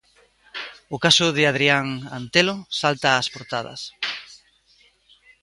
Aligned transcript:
O 0.95 0.97
caso 1.05 1.27
de 1.35 1.43
Hadrián 1.45 1.87
Antelo 2.19 2.55
salta 2.79 3.09
ás 3.21 3.27
portadas. 3.33 3.81